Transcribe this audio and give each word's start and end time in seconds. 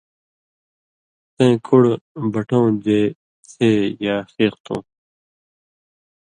تَیں 1.35 1.55
کُڑہ 1.65 1.93
بٹوں 2.33 2.67
دَے 2.83 2.99
څھے 3.49 3.71
یا 4.05 4.15
خِیختوں؟ 4.33 4.81